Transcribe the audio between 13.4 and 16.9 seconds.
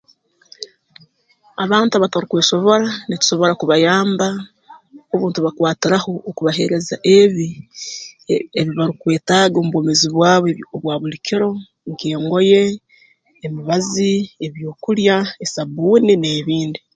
emibazi ebyokulya esabbuuni n'ebindi